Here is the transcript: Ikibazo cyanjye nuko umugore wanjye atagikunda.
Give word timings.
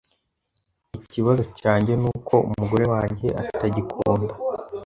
Ikibazo 1.05 1.43
cyanjye 1.59 1.93
nuko 2.01 2.33
umugore 2.49 2.85
wanjye 2.93 3.27
atagikunda. 3.41 4.33